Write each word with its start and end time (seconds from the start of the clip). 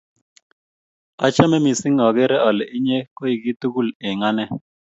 Achamin 1.25 1.61
missing', 1.65 2.03
akere 2.07 2.37
ale 2.47 2.63
inye 2.77 2.97
koi 3.15 3.33
kitugul 3.43 3.87
eng' 4.07 4.25
ane 4.29 4.43